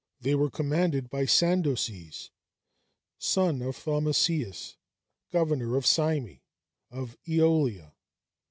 [0.19, 2.31] They were commanded by Sandoces,
[3.19, 4.75] son of Thaumasius,
[5.31, 6.41] governor of Cyme,
[6.89, 7.93] of Æolia.